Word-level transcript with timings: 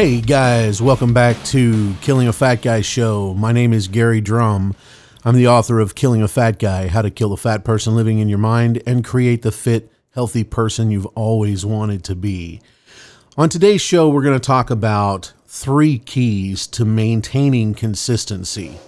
Hey 0.00 0.22
guys, 0.22 0.80
welcome 0.80 1.12
back 1.12 1.36
to 1.44 1.92
Killing 2.00 2.26
a 2.26 2.32
Fat 2.32 2.62
Guy 2.62 2.80
show. 2.80 3.34
My 3.34 3.52
name 3.52 3.74
is 3.74 3.86
Gary 3.86 4.22
Drum. 4.22 4.74
I'm 5.26 5.36
the 5.36 5.48
author 5.48 5.78
of 5.78 5.94
Killing 5.94 6.22
a 6.22 6.26
Fat 6.26 6.58
Guy 6.58 6.88
How 6.88 7.02
to 7.02 7.10
Kill 7.10 7.28
the 7.28 7.36
Fat 7.36 7.64
Person 7.64 7.94
Living 7.94 8.18
in 8.18 8.26
Your 8.26 8.38
Mind 8.38 8.82
and 8.86 9.04
Create 9.04 9.42
the 9.42 9.52
Fit, 9.52 9.92
Healthy 10.12 10.44
Person 10.44 10.90
You've 10.90 11.04
Always 11.08 11.66
Wanted 11.66 12.02
to 12.04 12.14
Be. 12.14 12.62
On 13.36 13.50
today's 13.50 13.82
show, 13.82 14.08
we're 14.08 14.22
going 14.22 14.40
to 14.40 14.40
talk 14.40 14.70
about 14.70 15.34
three 15.46 15.98
keys 15.98 16.66
to 16.68 16.86
maintaining 16.86 17.74
consistency. 17.74 18.78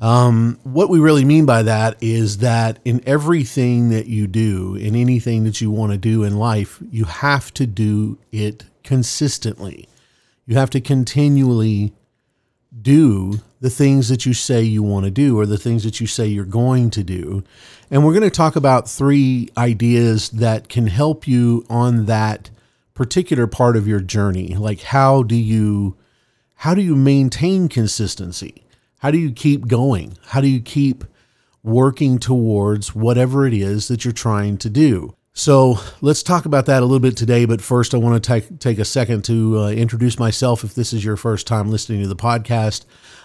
Um, 0.00 0.58
what 0.62 0.88
we 0.88 1.00
really 1.00 1.26
mean 1.26 1.44
by 1.44 1.64
that 1.64 2.02
is 2.02 2.38
that 2.38 2.78
in 2.82 3.02
everything 3.04 3.90
that 3.90 4.06
you 4.06 4.26
do, 4.26 4.74
in 4.74 4.96
anything 4.96 5.44
that 5.44 5.60
you 5.60 5.70
want 5.70 5.92
to 5.92 5.98
do 5.98 6.24
in 6.24 6.38
life, 6.38 6.78
you 6.90 7.04
have 7.04 7.52
to 7.52 7.66
do 7.66 8.16
it 8.32 8.64
consistently. 8.82 9.86
You 10.46 10.56
have 10.56 10.70
to 10.70 10.80
continually 10.80 11.92
do 12.80 13.40
the 13.60 13.70
things 13.70 14.08
that 14.08 14.26
you 14.26 14.34
say 14.34 14.62
you 14.62 14.82
want 14.82 15.04
to 15.04 15.10
do 15.10 15.38
or 15.38 15.46
the 15.46 15.56
things 15.56 15.84
that 15.84 16.00
you 16.00 16.06
say 16.06 16.26
you're 16.26 16.44
going 16.44 16.90
to 16.90 17.02
do. 17.02 17.42
And 17.90 18.04
we're 18.04 18.12
going 18.12 18.24
to 18.24 18.30
talk 18.30 18.56
about 18.56 18.88
three 18.88 19.48
ideas 19.56 20.30
that 20.30 20.68
can 20.68 20.88
help 20.88 21.26
you 21.26 21.64
on 21.70 22.06
that 22.06 22.50
particular 22.94 23.46
part 23.46 23.76
of 23.76 23.88
your 23.88 24.00
journey. 24.00 24.48
Like 24.54 24.82
how 24.82 25.22
do 25.22 25.36
you 25.36 25.96
how 26.56 26.74
do 26.74 26.80
you 26.80 26.96
maintain 26.96 27.68
consistency? 27.68 28.64
How 28.98 29.10
do 29.10 29.18
you 29.18 29.32
keep 29.32 29.66
going? 29.66 30.16
How 30.26 30.40
do 30.40 30.48
you 30.48 30.60
keep 30.60 31.04
working 31.62 32.18
towards 32.18 32.94
whatever 32.94 33.46
it 33.46 33.52
is 33.54 33.88
that 33.88 34.04
you're 34.04 34.12
trying 34.12 34.56
to 34.58 34.70
do? 34.70 35.14
So 35.36 35.80
let's 36.00 36.22
talk 36.22 36.46
about 36.46 36.66
that 36.66 36.80
a 36.80 36.86
little 36.86 37.00
bit 37.00 37.16
today. 37.16 37.44
But 37.44 37.60
first, 37.60 37.92
I 37.92 37.98
want 37.98 38.22
to 38.22 38.26
take, 38.26 38.60
take 38.60 38.78
a 38.78 38.84
second 38.84 39.24
to 39.24 39.58
uh, 39.58 39.70
introduce 39.70 40.16
myself. 40.16 40.62
If 40.62 40.74
this 40.74 40.92
is 40.92 41.04
your 41.04 41.16
first 41.16 41.48
time 41.48 41.70
listening 41.70 42.02
to 42.02 42.08
the 42.08 42.14
podcast, 42.14 42.84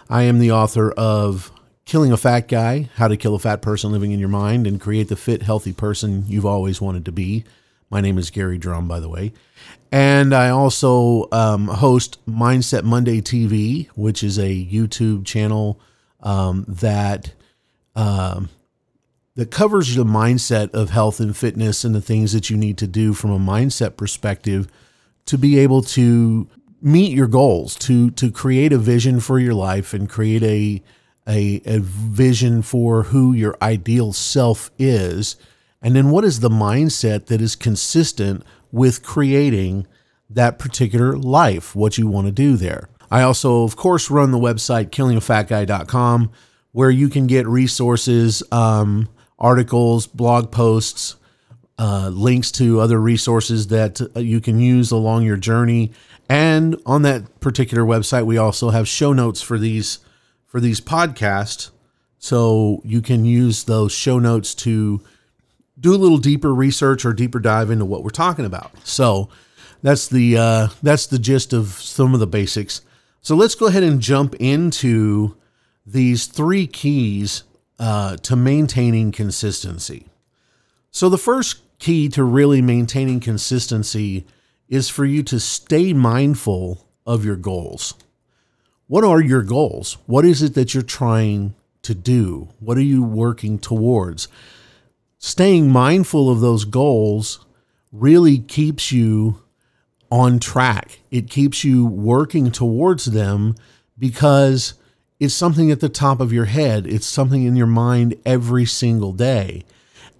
I 0.09 0.23
am 0.23 0.39
the 0.39 0.51
author 0.51 0.91
of 0.91 1.51
Killing 1.85 2.11
a 2.11 2.17
Fat 2.17 2.47
Guy 2.47 2.89
How 2.95 3.07
to 3.07 3.15
Kill 3.15 3.35
a 3.35 3.39
Fat 3.39 3.61
Person 3.61 3.91
Living 3.91 4.11
in 4.11 4.19
Your 4.19 4.27
Mind 4.27 4.65
and 4.65 4.81
Create 4.81 5.07
the 5.07 5.15
Fit, 5.15 5.43
Healthy 5.43 5.73
Person 5.73 6.23
You've 6.27 6.47
Always 6.47 6.81
Wanted 6.81 7.05
to 7.05 7.11
Be. 7.11 7.45
My 7.91 8.01
name 8.01 8.17
is 8.17 8.31
Gary 8.31 8.57
Drum, 8.57 8.87
by 8.87 8.99
the 8.99 9.09
way. 9.09 9.31
And 9.91 10.33
I 10.33 10.49
also 10.49 11.27
um, 11.31 11.67
host 11.67 12.23
Mindset 12.27 12.83
Monday 12.83 13.21
TV, 13.21 13.87
which 13.95 14.23
is 14.23 14.39
a 14.39 14.65
YouTube 14.65 15.25
channel 15.25 15.79
um, 16.21 16.65
that. 16.67 17.33
Um, 17.95 18.49
that 19.39 19.51
covers 19.51 19.95
the 19.95 20.03
mindset 20.03 20.69
of 20.71 20.89
health 20.89 21.21
and 21.21 21.35
fitness 21.35 21.85
and 21.85 21.95
the 21.95 22.01
things 22.01 22.33
that 22.33 22.49
you 22.49 22.57
need 22.57 22.77
to 22.77 22.85
do 22.85 23.13
from 23.13 23.31
a 23.31 23.39
mindset 23.39 23.95
perspective 23.95 24.67
to 25.25 25.37
be 25.37 25.57
able 25.57 25.81
to 25.81 26.45
meet 26.81 27.15
your 27.15 27.25
goals, 27.25 27.75
to 27.75 28.11
to 28.11 28.31
create 28.31 28.73
a 28.73 28.77
vision 28.77 29.21
for 29.21 29.39
your 29.39 29.53
life 29.53 29.93
and 29.93 30.09
create 30.09 30.43
a 30.43 30.83
a, 31.25 31.61
a 31.65 31.79
vision 31.79 32.61
for 32.61 33.03
who 33.03 33.31
your 33.31 33.55
ideal 33.61 34.11
self 34.11 34.71
is. 34.77 35.37
And 35.81 35.95
then 35.95 36.09
what 36.09 36.25
is 36.25 36.41
the 36.41 36.49
mindset 36.49 37.27
that 37.27 37.39
is 37.39 37.55
consistent 37.55 38.43
with 38.73 39.03
creating 39.03 39.87
that 40.29 40.59
particular 40.59 41.17
life, 41.17 41.73
what 41.73 41.97
you 41.97 42.07
want 42.07 42.27
to 42.27 42.33
do 42.33 42.57
there. 42.57 42.89
I 43.09 43.21
also, 43.21 43.63
of 43.63 43.77
course, 43.77 44.11
run 44.11 44.31
the 44.31 44.37
website 44.37 44.89
killingafatguy.com 44.89 46.29
where 46.73 46.91
you 46.91 47.07
can 47.07 47.25
get 47.25 47.47
resources, 47.47 48.43
um, 48.51 49.07
articles, 49.39 50.05
blog 50.05 50.51
posts, 50.51 51.15
uh, 51.79 52.09
links 52.13 52.51
to 52.51 52.81
other 52.81 52.99
resources 52.99 53.67
that 53.67 54.01
you 54.15 54.41
can 54.41 54.59
use 54.59 54.91
along 54.91 55.23
your 55.23 55.37
journey. 55.37 55.91
And 56.27 56.79
on 56.85 57.01
that 57.03 57.39
particular 57.39 57.83
website, 57.83 58.25
we 58.25 58.37
also 58.37 58.69
have 58.69 58.87
show 58.87 59.13
notes 59.13 59.41
for 59.41 59.57
these 59.57 59.99
for 60.45 60.59
these 60.59 60.81
podcasts, 60.81 61.69
so 62.17 62.81
you 62.83 63.01
can 63.01 63.23
use 63.23 63.63
those 63.63 63.91
show 63.91 64.19
notes 64.19 64.55
to 64.55 64.99
do 65.79 65.93
a 65.93 65.97
little 65.97 66.17
deeper 66.17 66.53
research 66.53 67.05
or 67.05 67.13
deeper 67.13 67.39
dive 67.39 67.69
into 67.69 67.85
what 67.85 68.03
we're 68.03 68.09
talking 68.09 68.45
about. 68.45 68.71
So 68.83 69.29
that's 69.81 70.07
the 70.07 70.37
uh, 70.37 70.67
that's 70.83 71.07
the 71.07 71.19
gist 71.19 71.53
of 71.53 71.67
some 71.67 72.13
of 72.13 72.19
the 72.19 72.27
basics. 72.27 72.81
So 73.21 73.35
let's 73.35 73.55
go 73.55 73.67
ahead 73.67 73.83
and 73.83 74.01
jump 74.01 74.35
into 74.35 75.35
these 75.85 76.25
three 76.25 76.67
keys 76.67 77.43
uh, 77.79 78.17
to 78.17 78.35
maintaining 78.35 79.11
consistency. 79.11 80.05
So, 80.91 81.09
the 81.09 81.17
first 81.17 81.61
key 81.79 82.09
to 82.09 82.23
really 82.23 82.61
maintaining 82.61 83.19
consistency 83.19 84.25
is 84.67 84.89
for 84.89 85.05
you 85.05 85.23
to 85.23 85.39
stay 85.39 85.93
mindful 85.93 86.85
of 87.05 87.25
your 87.25 87.35
goals. 87.35 87.93
What 88.87 89.03
are 89.03 89.21
your 89.21 89.43
goals? 89.43 89.97
What 90.05 90.25
is 90.25 90.41
it 90.41 90.55
that 90.55 90.73
you're 90.73 90.83
trying 90.83 91.55
to 91.83 91.93
do? 91.93 92.49
What 92.59 92.77
are 92.77 92.81
you 92.81 93.03
working 93.03 93.59
towards? 93.59 94.27
Staying 95.17 95.71
mindful 95.71 96.29
of 96.29 96.39
those 96.39 96.65
goals 96.65 97.45
really 97.91 98.39
keeps 98.39 98.91
you 98.91 99.41
on 100.11 100.39
track. 100.39 100.99
It 101.11 101.29
keeps 101.29 101.63
you 101.63 101.85
working 101.85 102.51
towards 102.51 103.05
them 103.05 103.55
because 103.97 104.73
is 105.19 105.35
something 105.35 105.69
at 105.71 105.79
the 105.79 105.89
top 105.89 106.21
of 106.21 106.31
your 106.31 106.45
head. 106.45 106.87
It's 106.87 107.05
something 107.05 107.43
in 107.43 107.55
your 107.55 107.67
mind 107.67 108.15
every 108.25 108.65
single 108.65 109.11
day. 109.11 109.65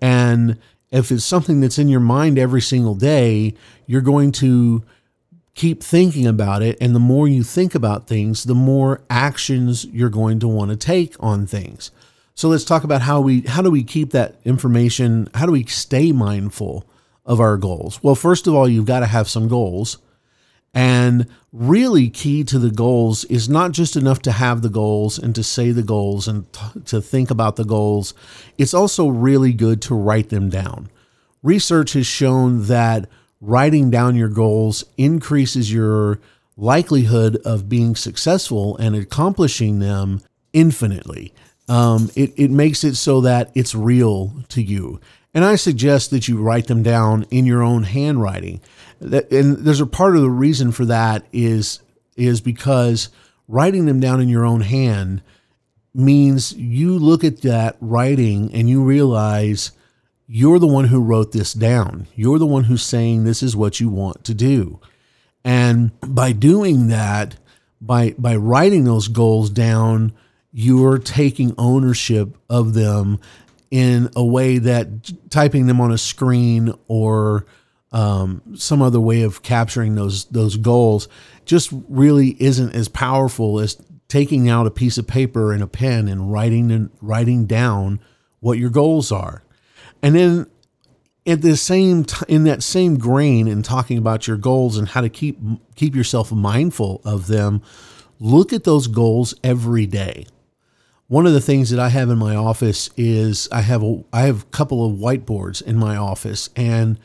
And 0.02 0.58
if 0.92 1.12
it's 1.12 1.24
something 1.24 1.62
that's 1.62 1.78
in 1.78 1.88
your 1.88 2.00
mind 2.00 2.38
every 2.38 2.62
single 2.62 2.96
day, 2.96 3.54
you're 3.86 4.02
going 4.02 4.32
to 4.34 4.84
keep 5.56 5.84
thinking 5.84 6.28
about 6.28 6.62
it. 6.62 6.78
And 6.82 6.96
the 6.96 7.00
more 7.00 7.28
you 7.28 7.44
think 7.44 7.76
about 7.76 8.08
things, 8.08 8.44
the 8.44 8.56
more 8.56 9.02
actions 9.10 9.86
you're 9.86 10.10
going 10.10 10.40
to 10.40 10.48
want 10.48 10.72
to 10.72 10.78
take 10.78 11.16
on 11.20 11.46
things. 11.46 11.92
So 12.36 12.48
let's 12.48 12.64
talk 12.64 12.86
about 12.86 13.02
how 13.02 13.20
we 13.20 13.42
how 13.42 13.62
do 13.62 13.70
we 13.70 13.84
keep 13.84 14.12
that 14.12 14.36
information, 14.46 15.28
how 15.34 15.46
do 15.46 15.52
we 15.52 15.66
stay 15.66 16.14
mindful 16.14 16.86
of 17.26 17.42
our 17.42 17.58
goals? 17.58 18.02
Well, 18.02 18.16
first 18.16 18.48
of 18.48 18.56
all, 18.56 18.68
you've 18.68 18.86
got 18.86 19.02
to 19.02 19.06
have 19.06 19.28
some 19.28 19.50
goals. 19.50 19.98
And 20.74 21.28
really 21.52 22.10
key 22.10 22.44
to 22.44 22.60
the 22.60 22.70
goals 22.70 23.24
is 23.26 23.50
not 23.50 23.72
just 23.72 23.96
enough 23.96 24.22
to 24.24 24.32
have 24.32 24.62
the 24.62 24.70
goals 24.70 25.18
and 25.18 25.34
to 25.36 25.44
say 25.44 25.72
the 25.72 25.84
goals 25.84 26.28
and 26.28 26.52
t- 26.54 26.82
to 26.86 27.02
think 27.02 27.32
about 27.32 27.56
the 27.56 27.66
goals. 27.66 28.14
It's 28.58 28.74
also 28.74 29.08
really 29.08 29.54
good 29.54 29.82
to 29.84 29.96
write 29.96 30.30
them 30.30 30.50
down. 30.50 30.90
Research 31.42 31.94
has 31.94 32.06
shown 32.06 32.68
that 32.68 33.10
writing 33.42 33.90
down 33.90 34.16
your 34.16 34.30
goals 34.30 34.84
increases 34.98 35.74
your 35.74 36.20
likelihood 36.58 37.38
of 37.46 37.70
being 37.70 37.96
successful 37.96 38.78
and 38.78 38.96
accomplishing 38.96 39.80
them 39.80 40.22
infinitely. 40.54 41.34
Um, 41.68 42.10
it, 42.16 42.34
it 42.36 42.52
makes 42.52 42.84
it 42.84 42.96
so 42.96 43.22
that 43.22 43.52
it's 43.56 43.74
real 43.74 44.44
to 44.50 44.62
you. 44.62 45.00
And 45.34 45.46
I 45.46 45.56
suggest 45.56 46.10
that 46.10 46.28
you 46.28 46.42
write 46.42 46.68
them 46.68 46.84
down 46.84 47.26
in 47.30 47.46
your 47.46 47.62
own 47.62 47.84
handwriting. 47.84 48.62
That, 49.00 49.32
and 49.32 49.58
there's 49.58 49.82
a 49.82 49.86
part 49.86 50.16
of 50.16 50.22
the 50.22 50.30
reason 50.30 50.72
for 50.72 50.86
that 50.86 51.26
is 51.32 51.80
is 52.16 52.42
because 52.42 53.10
writing 53.48 53.86
them 53.86 54.00
down 54.00 54.20
in 54.20 54.28
your 54.28 54.46
own 54.46 54.62
hand 54.62 55.22
means 55.94 56.54
you 56.54 56.98
look 56.98 57.24
at 57.24 57.42
that 57.42 57.78
writing 57.80 58.54
and 58.54 58.70
you 58.70 58.84
realize 58.84 59.72
you're 60.28 60.60
the 60.60 60.68
one 60.68 60.86
who 60.86 61.02
wrote 61.02 61.32
this 61.32 61.54
down. 61.54 62.08
You're 62.16 62.38
the 62.38 62.46
one 62.46 62.66
who's 62.66 62.84
saying 62.84 63.24
this 63.24 63.42
is 63.42 63.56
what 63.56 63.80
you 63.80 63.90
want 63.90 64.24
to 64.26 64.34
do. 64.34 64.80
And 65.44 65.92
by 66.02 66.34
doing 66.34 66.88
that, 66.88 67.38
by 67.82 68.14
by 68.18 68.36
writing 68.36 68.84
those 68.84 69.08
goals 69.08 69.50
down, 69.50 70.14
you're 70.52 70.98
taking 70.98 71.56
ownership 71.58 72.38
of 72.50 72.74
them 72.74 73.20
in 73.72 74.10
a 74.16 74.26
way 74.26 74.58
that 74.58 75.12
typing 75.30 75.68
them 75.68 75.80
on 75.80 75.92
a 75.92 75.98
screen 75.98 76.74
or 76.88 77.46
um, 77.92 78.42
some 78.56 78.82
other 78.82 79.00
way 79.00 79.24
of 79.24 79.42
capturing 79.42 79.96
those 79.96 80.26
those 80.26 80.58
goals 80.58 81.08
just 81.46 81.72
really 81.88 82.36
isn't 82.40 82.76
as 82.76 82.88
powerful 82.88 83.60
as 83.60 83.82
taking 84.08 84.50
out 84.50 84.68
a 84.68 84.72
piece 84.72 84.98
of 84.98 85.08
paper 85.08 85.52
and 85.54 85.64
a 85.64 85.68
pen 85.68 86.08
and 86.08 86.32
writing 86.32 86.72
and 86.72 86.90
writing 87.02 87.46
down 87.46 88.00
what 88.40 88.58
your 88.58 88.70
goals 88.70 89.12
are, 89.12 89.44
and 90.02 90.16
then 90.16 90.48
at 91.26 91.42
the 91.42 91.56
same 91.56 92.04
t- 92.04 92.26
in 92.28 92.44
that 92.46 92.64
same 92.64 92.98
grain 92.98 93.48
in 93.48 93.62
talking 93.62 93.98
about 93.98 94.28
your 94.28 94.38
goals 94.38 94.78
and 94.78 94.90
how 94.90 95.02
to 95.02 95.10
keep 95.10 95.38
keep 95.76 95.96
yourself 95.96 96.32
mindful 96.32 97.02
of 97.04 97.28
them, 97.28 97.62
look 98.20 98.54
at 98.54 98.64
those 98.64 98.88
goals 98.88 99.34
every 99.44 99.86
day. 99.86 100.26
One 101.08 101.26
of 101.26 101.34
the 101.34 101.42
things 101.42 101.72
that 101.72 101.80
I 101.80 101.90
have 101.90 102.10
in 102.10 102.20
my 102.20 102.36
office 102.36 102.90
is 102.96 103.50
I 103.52 103.62
have 103.62 103.84
a 103.84 104.04
I 104.14 104.22
have 104.22 104.44
a 104.44 104.46
couple 104.48 104.86
of 104.86 104.98
whiteboards 104.98 105.62
in 105.62 105.78
my 105.78 105.96
office 105.96 106.50
and 106.56 107.00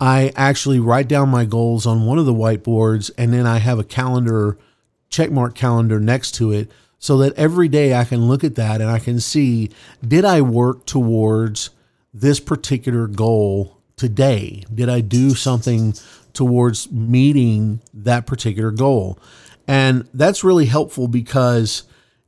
I 0.00 0.32
actually 0.36 0.80
write 0.80 1.08
down 1.08 1.28
my 1.28 1.44
goals 1.44 1.86
on 1.86 2.06
one 2.06 2.18
of 2.18 2.26
the 2.26 2.34
whiteboards 2.34 3.10
and 3.18 3.32
then 3.32 3.46
I 3.46 3.58
have 3.58 3.78
a 3.78 3.84
calendar 3.84 4.58
checkmark 5.10 5.54
calendar 5.54 5.98
next 5.98 6.32
to 6.36 6.52
it 6.52 6.70
so 6.98 7.18
that 7.18 7.34
every 7.34 7.68
day 7.68 7.94
I 7.94 8.04
can 8.04 8.28
look 8.28 8.44
at 8.44 8.54
that 8.56 8.80
and 8.80 8.90
I 8.90 8.98
can 8.98 9.20
see 9.20 9.70
did 10.06 10.24
I 10.24 10.40
work 10.40 10.86
towards 10.86 11.70
this 12.12 12.40
particular 12.40 13.06
goal 13.06 13.78
today? 13.96 14.64
Did 14.72 14.88
I 14.88 15.00
do 15.00 15.34
something 15.34 15.94
towards 16.32 16.90
meeting 16.90 17.80
that 17.92 18.26
particular 18.26 18.70
goal? 18.70 19.18
And 19.66 20.08
that's 20.14 20.44
really 20.44 20.66
helpful 20.66 21.08
because 21.08 21.82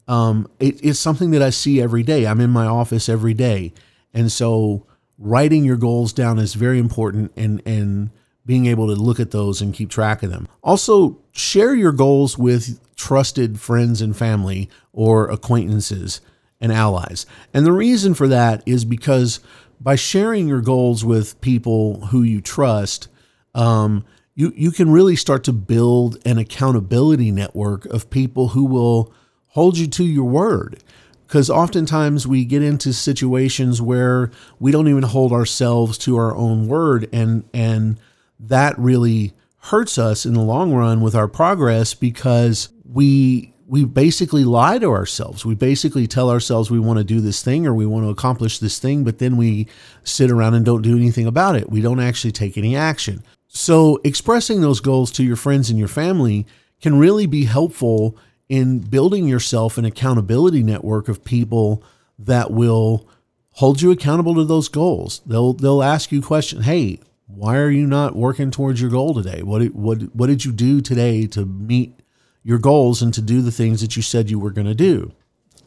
um, 0.08 0.50
it, 0.58 0.84
it's 0.84 0.98
something 0.98 1.30
that 1.30 1.42
I 1.42 1.50
see 1.50 1.80
every 1.80 2.02
day. 2.02 2.26
I'm 2.26 2.40
in 2.40 2.50
my 2.50 2.66
office 2.66 3.08
every 3.08 3.34
day. 3.34 3.72
And 4.12 4.30
so 4.30 4.86
writing 5.20 5.64
your 5.64 5.76
goals 5.76 6.12
down 6.12 6.38
is 6.38 6.54
very 6.54 6.78
important 6.78 7.30
and, 7.36 7.62
and 7.66 8.10
being 8.46 8.66
able 8.66 8.88
to 8.88 8.94
look 8.94 9.20
at 9.20 9.30
those 9.30 9.60
and 9.60 9.74
keep 9.74 9.90
track 9.90 10.22
of 10.22 10.30
them. 10.30 10.48
Also, 10.62 11.18
share 11.30 11.74
your 11.74 11.92
goals 11.92 12.38
with 12.38 12.80
trusted 12.96 13.60
friends 13.60 14.00
and 14.00 14.16
family 14.16 14.68
or 14.92 15.30
acquaintances 15.30 16.20
and 16.60 16.72
allies. 16.72 17.26
And 17.54 17.64
the 17.64 17.72
reason 17.72 18.14
for 18.14 18.26
that 18.28 18.62
is 18.66 18.84
because 18.84 19.40
by 19.78 19.94
sharing 19.94 20.48
your 20.48 20.60
goals 20.62 21.04
with 21.04 21.40
people 21.40 22.06
who 22.06 22.22
you 22.22 22.40
trust, 22.40 23.08
um, 23.54 24.04
you, 24.34 24.52
you 24.56 24.70
can 24.70 24.90
really 24.90 25.16
start 25.16 25.44
to 25.44 25.52
build 25.52 26.18
an 26.24 26.38
accountability 26.38 27.30
network 27.30 27.84
of 27.86 28.10
people 28.10 28.48
who 28.48 28.64
will 28.64 29.12
hold 29.48 29.76
you 29.76 29.86
to 29.86 30.04
your 30.04 30.24
word. 30.24 30.82
Because 31.30 31.48
oftentimes 31.48 32.26
we 32.26 32.44
get 32.44 32.60
into 32.60 32.92
situations 32.92 33.80
where 33.80 34.32
we 34.58 34.72
don't 34.72 34.88
even 34.88 35.04
hold 35.04 35.32
ourselves 35.32 35.96
to 35.98 36.16
our 36.16 36.34
own 36.34 36.66
word, 36.66 37.08
and 37.12 37.44
and 37.54 38.00
that 38.40 38.76
really 38.76 39.32
hurts 39.58 39.96
us 39.96 40.26
in 40.26 40.34
the 40.34 40.40
long 40.40 40.74
run 40.74 41.00
with 41.00 41.14
our 41.14 41.28
progress 41.28 41.94
because 41.94 42.70
we 42.84 43.54
we 43.68 43.84
basically 43.84 44.42
lie 44.42 44.80
to 44.80 44.90
ourselves. 44.90 45.46
We 45.46 45.54
basically 45.54 46.08
tell 46.08 46.30
ourselves 46.30 46.68
we 46.68 46.80
want 46.80 46.98
to 46.98 47.04
do 47.04 47.20
this 47.20 47.44
thing 47.44 47.64
or 47.64 47.74
we 47.74 47.86
want 47.86 48.04
to 48.06 48.10
accomplish 48.10 48.58
this 48.58 48.80
thing, 48.80 49.04
but 49.04 49.20
then 49.20 49.36
we 49.36 49.68
sit 50.02 50.32
around 50.32 50.54
and 50.54 50.64
don't 50.64 50.82
do 50.82 50.96
anything 50.96 51.28
about 51.28 51.54
it. 51.54 51.70
We 51.70 51.80
don't 51.80 52.00
actually 52.00 52.32
take 52.32 52.58
any 52.58 52.74
action. 52.74 53.22
So, 53.46 54.00
expressing 54.02 54.62
those 54.62 54.80
goals 54.80 55.12
to 55.12 55.22
your 55.22 55.36
friends 55.36 55.70
and 55.70 55.78
your 55.78 55.86
family 55.86 56.44
can 56.80 56.98
really 56.98 57.26
be 57.26 57.44
helpful 57.44 58.16
in 58.50 58.80
building 58.80 59.28
yourself 59.28 59.78
an 59.78 59.84
accountability 59.86 60.62
network 60.62 61.08
of 61.08 61.24
people 61.24 61.82
that 62.18 62.50
will 62.50 63.08
hold 63.52 63.80
you 63.80 63.92
accountable 63.92 64.34
to 64.34 64.44
those 64.44 64.68
goals. 64.68 65.22
They'll 65.24 65.54
they'll 65.54 65.82
ask 65.82 66.12
you 66.12 66.20
questions. 66.20 66.66
Hey, 66.66 66.98
why 67.26 67.56
are 67.56 67.70
you 67.70 67.86
not 67.86 68.16
working 68.16 68.50
towards 68.50 68.80
your 68.80 68.90
goal 68.90 69.14
today? 69.14 69.42
What 69.42 69.62
what 69.68 70.02
what 70.14 70.26
did 70.26 70.44
you 70.44 70.52
do 70.52 70.80
today 70.80 71.28
to 71.28 71.46
meet 71.46 72.00
your 72.42 72.58
goals 72.58 73.02
and 73.02 73.14
to 73.14 73.22
do 73.22 73.40
the 73.40 73.52
things 73.52 73.80
that 73.82 73.96
you 73.96 74.02
said 74.02 74.30
you 74.30 74.38
were 74.38 74.50
going 74.50 74.66
to 74.66 74.74
do. 74.74 75.12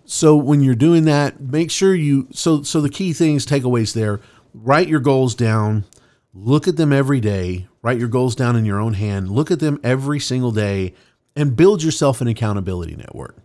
So 0.06 0.35
when 0.35 0.62
you're 0.62 0.75
doing 0.75 1.06
that, 1.06 1.39
make 1.39 1.71
sure 1.71 1.95
you 1.95 2.27
so 2.31 2.63
so 2.63 2.81
the 2.81 2.89
key 2.89 3.13
things 3.13 3.45
takeaways 3.45 3.94
there, 3.94 4.19
write 4.53 4.89
your 4.89 5.00
goals 5.00 5.35
down, 5.35 5.85
look 6.33 6.68
at 6.68 6.75
them 6.75 6.91
every 6.91 7.21
day, 7.21 7.68
write 7.81 7.97
your 7.97 8.09
goals 8.09 8.35
down 8.35 8.57
in 8.57 8.65
your 8.65 8.81
own 8.81 8.95
hand, 8.95 9.31
look 9.31 9.51
at 9.51 9.62
them 9.62 9.80
every 9.85 10.19
single 10.19 10.51
day 10.51 10.94
and 11.35 11.56
build 11.56 11.83
yourself 11.83 12.21
an 12.21 12.27
accountability 12.27 12.95
network. 12.95 13.38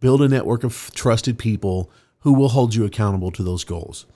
Build 0.00 0.22
a 0.22 0.28
network 0.28 0.64
of 0.64 0.90
trusted 0.94 1.38
people 1.38 1.90
who 2.20 2.32
will 2.32 2.48
hold 2.48 2.74
you 2.74 2.84
accountable 2.84 3.30
to 3.30 3.42
those 3.42 3.64
goals. 3.64 4.06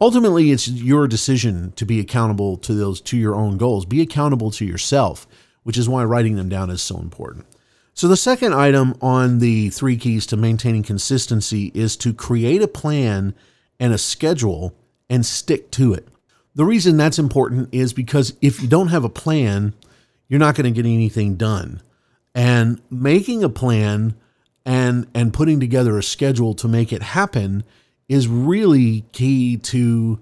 Ultimately, 0.00 0.50
it's 0.50 0.68
your 0.68 1.06
decision 1.06 1.72
to 1.76 1.86
be 1.86 2.00
accountable 2.00 2.56
to 2.58 2.74
those 2.74 3.00
to 3.02 3.16
your 3.16 3.34
own 3.34 3.56
goals. 3.56 3.86
Be 3.86 4.02
accountable 4.02 4.50
to 4.52 4.64
yourself, 4.64 5.26
which 5.62 5.78
is 5.78 5.88
why 5.88 6.04
writing 6.04 6.36
them 6.36 6.48
down 6.48 6.70
is 6.70 6.82
so 6.82 6.98
important. 6.98 7.46
So, 7.94 8.08
the 8.08 8.16
second 8.16 8.54
item 8.54 8.96
on 9.00 9.38
the 9.38 9.70
three 9.70 9.96
keys 9.96 10.26
to 10.26 10.36
maintaining 10.36 10.82
consistency 10.82 11.70
is 11.74 11.96
to 11.98 12.12
create 12.12 12.60
a 12.60 12.68
plan 12.68 13.34
and 13.78 13.92
a 13.92 13.98
schedule 13.98 14.76
and 15.08 15.24
stick 15.24 15.70
to 15.72 15.94
it. 15.94 16.08
The 16.54 16.64
reason 16.64 16.96
that's 16.96 17.18
important 17.18 17.68
is 17.72 17.92
because 17.92 18.36
if 18.42 18.60
you 18.60 18.68
don't 18.68 18.88
have 18.88 19.04
a 19.04 19.08
plan, 19.08 19.74
you're 20.28 20.40
not 20.40 20.54
going 20.54 20.72
to 20.72 20.82
get 20.82 20.88
anything 20.88 21.36
done. 21.36 21.82
And 22.34 22.80
making 22.90 23.44
a 23.44 23.48
plan 23.48 24.16
and 24.64 25.06
and 25.14 25.32
putting 25.32 25.60
together 25.60 25.98
a 25.98 26.02
schedule 26.02 26.54
to 26.54 26.68
make 26.68 26.92
it 26.92 27.02
happen 27.02 27.64
is 28.08 28.28
really 28.28 29.04
key 29.12 29.56
to 29.56 30.18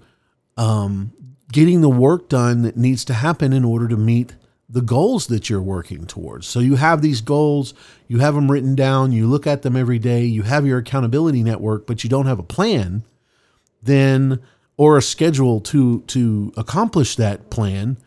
um, 0.57 1.11
getting 1.51 1.81
the 1.81 1.89
work 1.89 2.29
done 2.29 2.61
that 2.63 2.77
needs 2.77 3.05
to 3.05 3.13
happen 3.13 3.53
in 3.53 3.65
order 3.65 3.87
to 3.87 3.97
meet 3.97 4.35
the 4.69 4.81
goals 4.81 5.27
that 5.27 5.49
you're 5.49 5.61
working 5.61 6.05
towards. 6.05 6.47
So 6.47 6.59
you 6.59 6.75
have 6.75 7.01
these 7.01 7.21
goals, 7.21 7.73
you 8.07 8.19
have 8.19 8.33
them 8.33 8.49
written 8.49 8.75
down, 8.75 9.11
you 9.11 9.27
look 9.27 9.45
at 9.45 9.61
them 9.61 9.75
every 9.75 9.99
day, 9.99 10.23
you 10.23 10.43
have 10.43 10.65
your 10.65 10.79
accountability 10.79 11.43
network, 11.43 11.85
but 11.85 12.03
you 12.03 12.09
don't 12.09 12.25
have 12.25 12.39
a 12.39 12.43
plan, 12.43 13.03
then 13.81 14.39
or 14.77 14.97
a 14.97 15.01
schedule 15.01 15.59
to 15.61 16.01
to 16.01 16.51
accomplish 16.57 17.15
that 17.15 17.49
plan, 17.49 17.97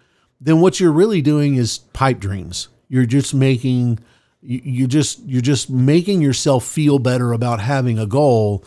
then 0.40 0.60
what 0.60 0.80
you're 0.80 0.92
really 0.92 1.22
doing 1.22 1.54
is 1.54 1.78
pipe 1.78 2.18
dreams. 2.18 2.68
You're 2.88 3.06
just 3.06 3.34
making 3.34 3.98
you 4.42 4.86
just 4.86 5.20
you're 5.26 5.42
just 5.42 5.70
making 5.70 6.22
yourself 6.22 6.64
feel 6.64 6.98
better 6.98 7.32
about 7.32 7.60
having 7.60 7.98
a 7.98 8.06
goal 8.06 8.64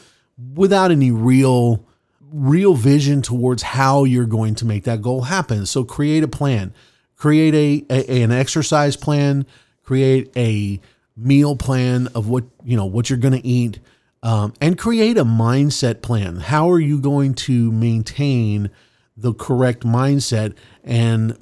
without 0.53 0.91
any 0.91 1.11
real 1.11 1.85
real 2.31 2.73
vision 2.73 3.21
towards 3.21 3.63
how 3.63 4.03
you're 4.03 4.25
going 4.25 4.55
to 4.55 4.65
make 4.65 4.83
that 4.83 5.01
goal 5.01 5.21
happen. 5.21 5.65
So 5.65 5.83
create 5.83 6.23
a 6.23 6.27
plan 6.27 6.73
create 7.19 7.53
a, 7.53 7.85
a, 7.93 8.23
an 8.23 8.31
exercise 8.31 8.95
plan, 8.95 9.45
create 9.83 10.31
a 10.35 10.81
meal 11.15 11.55
plan 11.55 12.07
of 12.15 12.29
what 12.29 12.45
you 12.63 12.75
know 12.75 12.85
what 12.85 13.09
you're 13.09 13.19
going 13.19 13.39
to 13.39 13.45
eat, 13.45 13.79
um, 14.23 14.53
and 14.59 14.77
create 14.77 15.17
a 15.17 15.25
mindset 15.25 16.01
plan. 16.01 16.37
How 16.37 16.71
are 16.71 16.79
you 16.79 16.99
going 16.99 17.35
to 17.35 17.71
maintain 17.71 18.71
the 19.15 19.33
correct 19.33 19.83
mindset 19.83 20.55
and 20.83 21.37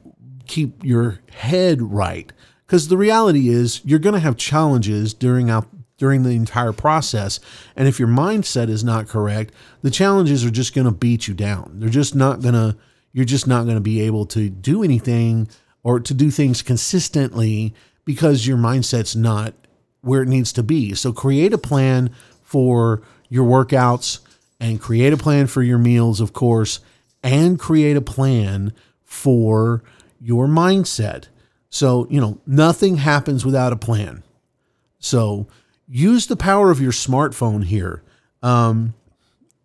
keep 0.47 0.83
your 0.83 1.21
head 1.31 1.81
right? 1.81 2.33
Because 2.67 2.89
the 2.89 2.97
reality 2.97 3.49
is, 3.49 3.81
you're 3.83 3.97
going 3.97 4.13
to 4.13 4.19
have 4.19 4.37
challenges 4.37 5.13
during 5.13 5.49
out 5.49 5.67
during 5.97 6.21
the 6.23 6.31
entire 6.31 6.73
process. 6.73 7.39
And 7.75 7.87
if 7.87 7.97
your 7.97 8.07
mindset 8.07 8.69
is 8.69 8.83
not 8.83 9.07
correct, 9.07 9.51
the 9.81 9.89
challenges 9.89 10.45
are 10.45 10.51
just 10.51 10.75
going 10.75 10.85
to 10.85 10.91
beat 10.91 11.27
you 11.27 11.33
down. 11.33 11.79
They're 11.79 11.89
just 11.89 12.13
not 12.13 12.41
going 12.41 12.53
to, 12.53 12.77
you're 13.13 13.25
just 13.25 13.47
not 13.47 13.63
going 13.63 13.77
to 13.77 13.81
be 13.81 14.01
able 14.01 14.27
to 14.27 14.49
do 14.49 14.83
anything 14.83 15.49
or 15.81 15.99
to 15.99 16.13
do 16.13 16.29
things 16.29 16.61
consistently 16.61 17.73
because 18.05 18.45
your 18.45 18.57
mindset's 18.57 19.15
not 19.15 19.55
where 20.01 20.21
it 20.21 20.27
needs 20.27 20.53
to 20.53 20.63
be. 20.63 20.93
So 20.93 21.11
create 21.11 21.51
a 21.51 21.57
plan 21.57 22.11
for 22.43 23.01
your 23.29 23.45
workouts 23.45 24.19
and 24.59 24.79
create 24.79 25.13
a 25.13 25.17
plan 25.17 25.47
for 25.47 25.63
your 25.63 25.77
meals, 25.77 26.21
of 26.21 26.31
course, 26.31 26.79
and 27.23 27.59
create 27.59 27.97
a 27.97 28.01
plan 28.01 28.71
for 29.03 29.83
your 30.19 30.47
mindset. 30.47 31.25
So, 31.69 32.07
you 32.09 32.21
know, 32.21 32.39
nothing 32.45 32.97
happens 32.97 33.45
without 33.45 33.73
a 33.73 33.77
plan. 33.77 34.23
So 34.99 35.47
use 35.87 36.27
the 36.27 36.35
power 36.35 36.71
of 36.71 36.81
your 36.81 36.91
smartphone 36.91 37.65
here. 37.65 38.03
Um, 38.41 38.93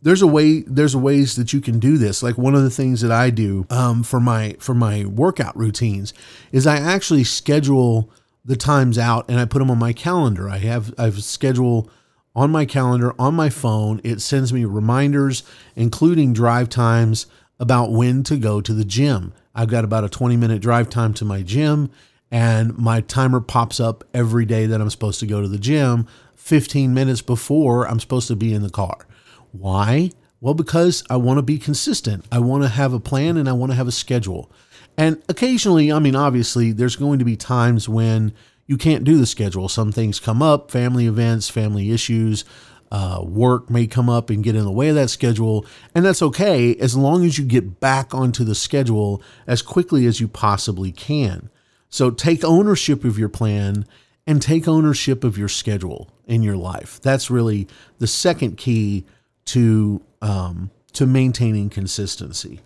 there's 0.03 0.23
a 0.23 0.27
way 0.27 0.61
there's 0.63 0.97
ways 0.97 1.37
that 1.37 1.53
you 1.53 1.61
can 1.61 1.79
do 1.79 1.97
this 1.97 2.23
like 2.23 2.37
one 2.37 2.55
of 2.55 2.63
the 2.63 2.71
things 2.71 3.01
that 3.01 3.13
i 3.13 3.31
do 3.31 3.65
um, 3.71 4.03
for 4.03 4.21
my 4.21 4.57
for 4.59 4.75
my 4.75 5.05
workout 5.05 5.57
routines 5.57 6.13
is 6.51 6.67
i 6.67 6.77
actually 6.77 7.25
schedule 7.25 8.11
the 8.45 8.57
times 8.57 8.99
out 8.99 9.25
and 9.29 9.39
i 9.39 9.45
put 9.45 9.61
them 9.61 9.71
on 9.71 9.79
my 9.79 9.93
calendar 9.93 10.49
i 10.49 10.59
have 10.59 10.93
i've 10.99 11.23
scheduled 11.23 11.91
on 12.35 12.51
my 12.51 12.65
calendar 12.65 13.15
on 13.19 13.35
my 13.35 13.49
phone 13.49 14.01
it 14.05 14.21
sends 14.21 14.53
me 14.53 14.65
reminders 14.65 15.45
including 15.77 16.33
drive 16.33 16.69
times 16.69 17.27
about 17.61 17.93
when 17.93 18.23
to 18.25 18.37
go 18.37 18.61
to 18.61 18.75
the 18.75 18.85
gym 18.85 19.33
i've 19.55 19.69
got 19.69 19.85
about 19.85 20.05
a 20.05 20.09
20 20.09 20.37
minute 20.37 20.61
drive 20.61 20.89
time 20.89 21.15
to 21.15 21.25
my 21.25 21.43
gym 21.43 21.91
and 22.31 22.77
my 22.79 23.01
timer 23.03 23.41
pops 23.41 23.79
up 23.81 24.05
every 24.15 24.45
day 24.45 24.67
that 24.67 24.81
i'm 24.81 24.91
supposed 24.91 25.21
to 25.21 25.27
go 25.27 25.41
to 25.41 25.49
the 25.49 25.59
gym 25.59 26.07
15 26.37 26.93
minutes 26.93 27.23
before 27.23 27.87
i'm 27.89 28.01
supposed 28.01 28.29
to 28.29 28.37
be 28.37 28.53
in 28.53 28.63
the 28.63 28.71
car 28.71 29.07
why? 29.53 30.11
Well, 30.41 30.55
because 30.55 31.05
I 31.09 31.17
want 31.17 31.39
to 31.39 31.43
be 31.43 31.59
consistent. 31.59 32.25
I 32.33 32.41
want 32.41 32.65
to 32.65 32.69
have 32.69 32.93
a 32.93 33.01
plan 33.01 33.37
and 33.37 33.49
I 33.49 33.53
want 33.53 33.71
to 33.71 33.77
have 33.77 33.87
a 33.87 33.93
schedule. 33.93 34.51
And 34.97 35.23
occasionally, 35.29 35.93
I 35.93 35.99
mean, 35.99 36.17
obviously, 36.17 36.73
there's 36.73 36.97
going 36.97 37.19
to 37.21 37.25
be 37.25 37.37
times 37.37 37.89
when 37.89 38.33
you 38.67 38.77
can't 38.77 39.05
do 39.05 39.17
the 39.17 39.27
schedule. 39.27 39.69
Some 39.69 39.93
things 39.93 40.19
come 40.19 40.43
up, 40.43 40.71
family 40.71 41.07
events, 41.07 41.49
family 41.49 41.93
issues, 41.93 42.45
uh, 42.93 43.23
work 43.25 43.71
may 43.71 43.87
come 43.87 44.11
up 44.11 44.29
and 44.29 44.45
get 44.45 44.55
in 44.55 44.65
the 44.65 44.71
way 44.71 44.91
of 44.91 44.95
that 44.95 45.09
schedule. 45.09 45.65
And 45.95 46.05
that's 46.05 46.21
okay 46.21 46.77
as 46.77 46.95
long 46.95 47.25
as 47.25 47.39
you 47.39 47.45
get 47.47 47.81
back 47.81 48.15
onto 48.15 48.45
the 48.45 48.55
schedule 48.55 49.23
as 49.47 49.63
quickly 49.63 50.05
as 50.05 50.21
you 50.21 50.29
possibly 50.29 50.93
can. 50.93 51.49
So 51.89 52.11
take 52.11 52.45
ownership 52.45 53.03
of 53.03 53.19
your 53.19 53.31
plan 53.31 53.87
and 54.27 54.43
take 54.43 54.69
ownership 54.69 55.25
of 55.25 55.39
your 55.39 55.49
schedule 55.49 56.11
in 56.27 56.43
your 56.43 56.57
life. 56.57 57.01
That's 57.01 57.31
really 57.31 57.67
the 57.99 58.07
second 58.07 58.59
key 58.59 59.07
to 59.47 60.03
um, 60.21 60.71
to 60.93 61.07
maintaining 61.07 61.71
consistency. 61.71 62.61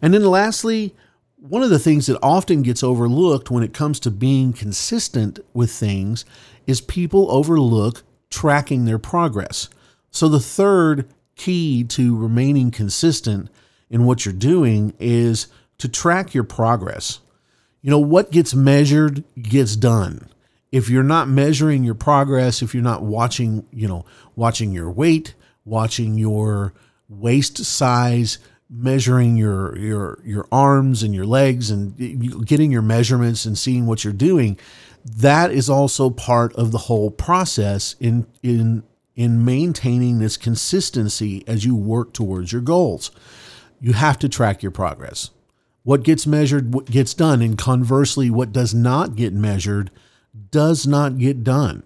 And 0.00 0.14
then 0.14 0.24
lastly, 0.24 0.94
one 1.36 1.64
of 1.64 1.70
the 1.70 1.80
things 1.80 2.06
that 2.06 2.18
often 2.22 2.62
gets 2.62 2.84
overlooked 2.84 3.50
when 3.50 3.64
it 3.64 3.74
comes 3.74 3.98
to 4.00 4.12
being 4.12 4.52
consistent 4.52 5.40
with 5.52 5.72
things 5.72 6.24
is 6.68 6.80
people 6.80 7.28
overlook 7.32 8.04
tracking 8.32 8.84
their 8.84 8.98
progress. 8.98 9.68
So 10.10 10.28
the 10.28 10.40
third 10.40 11.08
key 11.36 11.84
to 11.84 12.16
remaining 12.16 12.70
consistent 12.70 13.48
in 13.90 14.04
what 14.04 14.24
you're 14.24 14.34
doing 14.34 14.94
is 14.98 15.46
to 15.78 15.88
track 15.88 16.34
your 16.34 16.44
progress. 16.44 17.20
You 17.82 17.90
know, 17.90 17.98
what 17.98 18.30
gets 18.30 18.54
measured 18.54 19.22
gets 19.40 19.76
done. 19.76 20.28
If 20.70 20.88
you're 20.88 21.02
not 21.02 21.28
measuring 21.28 21.84
your 21.84 21.94
progress, 21.94 22.62
if 22.62 22.74
you're 22.74 22.82
not 22.82 23.02
watching, 23.02 23.66
you 23.70 23.86
know, 23.86 24.06
watching 24.36 24.72
your 24.72 24.90
weight, 24.90 25.34
watching 25.64 26.16
your 26.16 26.72
waist 27.08 27.58
size, 27.58 28.38
measuring 28.70 29.36
your 29.36 29.76
your 29.76 30.18
your 30.24 30.46
arms 30.50 31.02
and 31.02 31.14
your 31.14 31.26
legs 31.26 31.70
and 31.70 32.46
getting 32.46 32.72
your 32.72 32.80
measurements 32.80 33.44
and 33.44 33.58
seeing 33.58 33.84
what 33.86 34.02
you're 34.02 34.14
doing, 34.14 34.58
that 35.04 35.50
is 35.50 35.68
also 35.68 36.10
part 36.10 36.54
of 36.54 36.72
the 36.72 36.78
whole 36.78 37.10
process 37.10 37.96
in 38.00 38.26
in 38.42 38.84
in 39.14 39.44
maintaining 39.44 40.18
this 40.18 40.36
consistency 40.36 41.44
as 41.46 41.64
you 41.64 41.74
work 41.74 42.12
towards 42.12 42.52
your 42.52 42.62
goals. 42.62 43.10
You 43.80 43.92
have 43.92 44.18
to 44.20 44.28
track 44.28 44.62
your 44.62 44.72
progress. 44.72 45.30
What 45.82 46.04
gets 46.04 46.26
measured 46.26 46.72
what 46.72 46.86
gets 46.86 47.14
done 47.14 47.42
and 47.42 47.58
conversely 47.58 48.30
what 48.30 48.52
does 48.52 48.72
not 48.72 49.16
get 49.16 49.32
measured 49.32 49.90
does 50.50 50.86
not 50.86 51.18
get 51.18 51.44
done. 51.44 51.82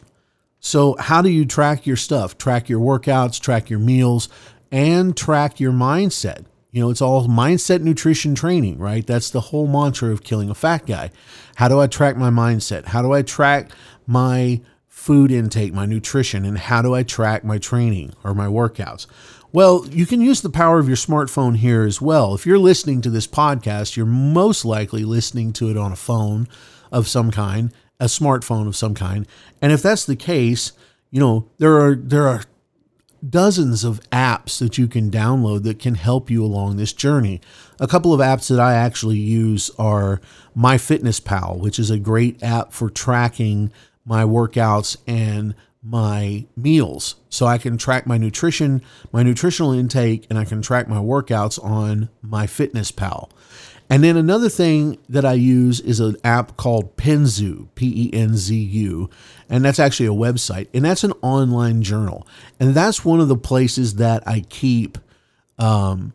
So, 0.60 0.96
how 0.98 1.22
do 1.22 1.30
you 1.30 1.44
track 1.44 1.86
your 1.86 1.96
stuff? 1.96 2.36
Track 2.38 2.68
your 2.68 2.80
workouts, 2.80 3.40
track 3.40 3.70
your 3.70 3.78
meals, 3.78 4.28
and 4.70 5.16
track 5.16 5.60
your 5.60 5.72
mindset. 5.72 6.44
You 6.76 6.82
know, 6.82 6.90
it's 6.90 7.00
all 7.00 7.26
mindset, 7.26 7.80
nutrition, 7.80 8.34
training, 8.34 8.76
right? 8.76 9.06
That's 9.06 9.30
the 9.30 9.40
whole 9.40 9.66
mantra 9.66 10.10
of 10.10 10.22
killing 10.22 10.50
a 10.50 10.54
fat 10.54 10.84
guy. 10.84 11.10
How 11.54 11.68
do 11.68 11.80
I 11.80 11.86
track 11.86 12.18
my 12.18 12.28
mindset? 12.28 12.84
How 12.84 13.00
do 13.00 13.14
I 13.14 13.22
track 13.22 13.70
my 14.06 14.60
food 14.86 15.32
intake, 15.32 15.72
my 15.72 15.86
nutrition, 15.86 16.44
and 16.44 16.58
how 16.58 16.82
do 16.82 16.94
I 16.94 17.02
track 17.02 17.44
my 17.44 17.56
training 17.56 18.12
or 18.22 18.34
my 18.34 18.44
workouts? 18.46 19.06
Well, 19.52 19.86
you 19.88 20.04
can 20.04 20.20
use 20.20 20.42
the 20.42 20.50
power 20.50 20.78
of 20.78 20.86
your 20.86 20.98
smartphone 20.98 21.56
here 21.56 21.84
as 21.84 22.02
well. 22.02 22.34
If 22.34 22.44
you're 22.44 22.58
listening 22.58 23.00
to 23.00 23.08
this 23.08 23.26
podcast, 23.26 23.96
you're 23.96 24.04
most 24.04 24.66
likely 24.66 25.02
listening 25.02 25.54
to 25.54 25.70
it 25.70 25.78
on 25.78 25.92
a 25.92 25.96
phone 25.96 26.46
of 26.92 27.08
some 27.08 27.30
kind 27.30 27.72
a 27.98 28.04
smartphone 28.04 28.66
of 28.66 28.76
some 28.76 28.94
kind. 28.94 29.26
And 29.62 29.72
if 29.72 29.80
that's 29.80 30.04
the 30.04 30.14
case, 30.14 30.72
you 31.10 31.20
know, 31.20 31.48
there 31.56 31.80
are 31.80 31.94
there 31.94 32.28
are 32.28 32.42
dozens 33.30 33.84
of 33.84 34.00
apps 34.10 34.58
that 34.58 34.78
you 34.78 34.86
can 34.86 35.10
download 35.10 35.62
that 35.64 35.78
can 35.78 35.94
help 35.94 36.30
you 36.30 36.44
along 36.44 36.76
this 36.76 36.92
journey. 36.92 37.40
A 37.80 37.86
couple 37.86 38.12
of 38.12 38.20
apps 38.20 38.48
that 38.48 38.60
I 38.60 38.74
actually 38.74 39.18
use 39.18 39.70
are 39.78 40.20
MyFitnessPal, 40.56 41.58
which 41.58 41.78
is 41.78 41.90
a 41.90 41.98
great 41.98 42.42
app 42.42 42.72
for 42.72 42.90
tracking 42.90 43.72
my 44.04 44.22
workouts 44.22 44.96
and 45.06 45.54
my 45.82 46.46
meals. 46.56 47.16
So 47.28 47.46
I 47.46 47.58
can 47.58 47.78
track 47.78 48.06
my 48.06 48.18
nutrition, 48.18 48.82
my 49.12 49.22
nutritional 49.22 49.72
intake, 49.72 50.26
and 50.28 50.38
I 50.38 50.44
can 50.44 50.62
track 50.62 50.88
my 50.88 50.98
workouts 50.98 51.62
on 51.62 52.08
MyFitnessPal. 52.24 53.30
And 53.88 54.02
then 54.02 54.16
another 54.16 54.48
thing 54.48 54.98
that 55.08 55.24
I 55.24 55.34
use 55.34 55.80
is 55.80 56.00
an 56.00 56.16
app 56.24 56.56
called 56.56 56.96
Penzu, 56.96 57.68
P 57.74 58.08
E 58.08 58.10
N 58.12 58.36
Z 58.36 58.56
U, 58.56 59.08
and 59.48 59.64
that's 59.64 59.78
actually 59.78 60.06
a 60.06 60.10
website, 60.10 60.66
and 60.74 60.84
that's 60.84 61.04
an 61.04 61.12
online 61.22 61.82
journal. 61.82 62.26
And 62.58 62.74
that's 62.74 63.04
one 63.04 63.20
of 63.20 63.28
the 63.28 63.36
places 63.36 63.94
that 63.96 64.26
I 64.26 64.40
keep 64.40 64.98
um, 65.58 66.14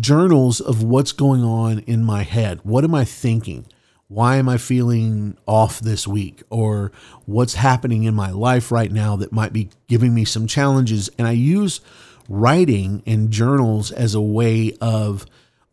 journals 0.00 0.60
of 0.60 0.82
what's 0.82 1.12
going 1.12 1.44
on 1.44 1.80
in 1.80 2.02
my 2.04 2.22
head. 2.22 2.60
What 2.62 2.84
am 2.84 2.94
I 2.94 3.04
thinking? 3.04 3.66
Why 4.08 4.36
am 4.36 4.48
I 4.48 4.58
feeling 4.58 5.36
off 5.46 5.80
this 5.80 6.06
week? 6.06 6.42
Or 6.50 6.92
what's 7.26 7.54
happening 7.54 8.04
in 8.04 8.14
my 8.14 8.30
life 8.30 8.70
right 8.70 8.92
now 8.92 9.16
that 9.16 9.32
might 9.32 9.52
be 9.52 9.70
giving 9.88 10.14
me 10.14 10.24
some 10.24 10.46
challenges? 10.46 11.10
And 11.18 11.26
I 11.26 11.32
use 11.32 11.80
writing 12.28 13.02
and 13.06 13.30
journals 13.30 13.90
as 13.90 14.14
a 14.14 14.20
way 14.20 14.72
of 14.80 15.26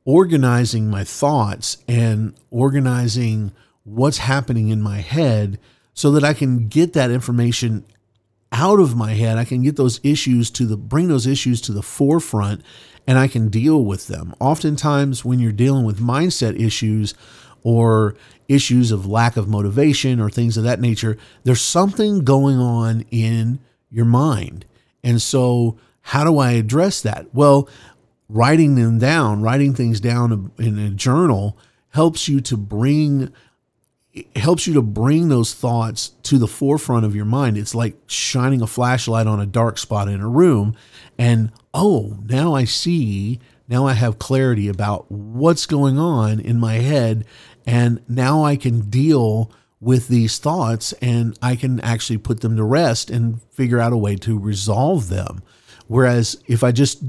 organizing 0.06 0.90
my 0.90 1.04
thoughts 1.04 1.78
and 1.88 2.34
organizing 2.50 3.52
what's 3.84 4.20
happening 4.20 4.70
in 4.70 4.82
my 4.82 5.00
head 5.00 5.60
so 5.94 6.12
that 6.12 6.24
I 6.24 6.34
can 6.34 6.68
get 6.68 6.94
that 6.94 7.12
information 7.12 7.86
out 8.52 8.80
of 8.80 8.96
my 8.96 9.14
head. 9.14 9.38
I 9.38 9.46
can 9.46 9.62
get 9.62 9.76
those 9.76 10.00
issues 10.04 10.50
to 10.52 10.66
the 10.66 10.78
bring 10.78 11.08
those 11.08 11.28
issues 11.28 11.62
to 11.62 11.72
the 11.72 11.82
forefront 11.82 12.62
and 13.08 13.18
I 13.18 13.28
can 13.28 13.50
deal 13.50 13.84
with 13.84 14.08
them. 14.08 14.34
Oftentimes 14.40 15.24
when 15.26 15.40
you're 15.40 15.52
dealing 15.52 15.86
with 15.86 16.00
mindset 16.00 16.60
issues 16.60 17.14
or 17.64 18.16
issues 18.48 18.92
of 18.92 19.06
lack 19.06 19.38
of 19.38 19.48
motivation 19.48 20.20
or 20.20 20.30
things 20.30 20.58
of 20.58 20.64
that 20.64 20.82
nature, 20.82 21.18
there's 21.44 21.62
something 21.62 22.24
going 22.24 22.58
on 22.58 23.06
in 23.12 23.60
your 23.90 24.06
mind. 24.06 24.66
And 25.04 25.22
so 25.22 25.78
how 26.02 26.24
do 26.24 26.38
I 26.38 26.52
address 26.52 27.02
that? 27.02 27.34
Well, 27.34 27.70
writing 28.32 28.76
them 28.76 28.98
down, 28.98 29.42
writing 29.42 29.74
things 29.74 30.00
down 30.00 30.52
in 30.58 30.80
a 30.80 30.90
journal 30.90 31.58
helps 31.90 32.28
you 32.28 32.40
to 32.42 32.58
bring 32.58 33.32
helps 34.36 34.68
you 34.68 34.74
to 34.74 34.82
bring 34.82 35.30
those 35.30 35.54
thoughts 35.54 36.10
to 36.24 36.38
the 36.38 36.48
forefront 36.48 37.06
of 37.06 37.16
your 37.16 37.24
mind. 37.24 37.58
It's 37.58 37.74
like 37.74 37.96
shining 38.08 38.62
a 38.62 38.68
flashlight 38.68 39.26
on 39.26 39.40
a 39.40 39.46
dark 39.46 39.78
spot 39.78 40.10
in 40.10 40.20
a 40.20 40.28
room 40.28 40.76
and 41.18 41.52
oh, 41.74 42.18
now 42.26 42.54
I 42.54 42.66
see, 42.66 43.40
now 43.70 43.86
I 43.88 43.94
have 43.94 44.20
clarity 44.20 44.68
about 44.68 45.10
what's 45.10 45.66
going 45.66 45.98
on 45.98 46.42
in 46.42 46.60
my 46.60 46.76
head 46.76 47.26
and 47.66 48.02
now 48.10 48.44
I 48.44 48.58
can 48.58 48.90
deal 48.90 49.50
with 49.80 50.10
these 50.10 50.40
thoughts 50.40 50.94
and 51.02 51.38
I 51.42 51.56
can 51.56 51.80
actually 51.80 52.18
put 52.18 52.42
them 52.42 52.58
to 52.58 52.64
rest 52.64 53.10
and 53.10 53.42
figure 53.52 53.80
out 53.80 53.94
a 53.94 53.98
way 53.98 54.18
to 54.18 54.38
resolve 54.38 55.08
them. 55.08 55.42
Whereas 55.88 56.42
if 56.48 56.66
I 56.66 56.74
just 56.74 57.02